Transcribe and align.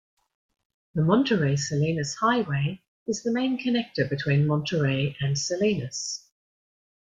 The 0.95 1.03
Monterey-Salinas 1.03 2.15
Highway 2.15 2.81
is 3.05 3.21
the 3.21 3.31
main 3.31 3.59
connector 3.59 4.09
between 4.09 4.47
Monterey 4.47 5.15
and 5.21 5.37
Salinas. 5.37 6.25